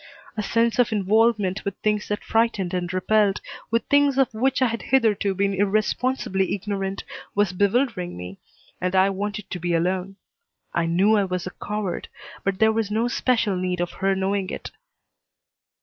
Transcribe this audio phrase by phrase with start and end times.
[0.35, 4.65] A sense of involvement with things that frightened and repelled, with things of which I
[4.65, 7.03] had hitherto been irresponsibly ignorant,
[7.35, 8.39] was bewildering me
[8.81, 10.15] and I wanted to be alone.
[10.73, 12.07] I knew I was a coward,
[12.43, 14.71] but there was no special need of her knowing it.